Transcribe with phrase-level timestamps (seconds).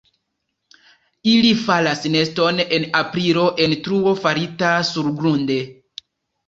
[1.33, 5.65] Ili faras neston en aprilo en truo farita surgrunde.